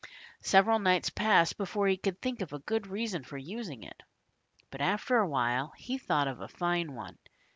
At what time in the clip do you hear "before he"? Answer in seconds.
1.59-1.95